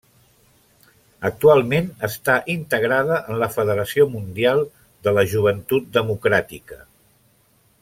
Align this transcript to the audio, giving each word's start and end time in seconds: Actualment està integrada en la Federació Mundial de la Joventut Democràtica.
Actualment 1.29 1.91
està 2.07 2.37
integrada 2.53 3.19
en 3.33 3.37
la 3.43 3.51
Federació 3.57 4.07
Mundial 4.15 4.63
de 5.09 5.15
la 5.19 5.27
Joventut 5.35 5.93
Democràtica. 6.01 6.81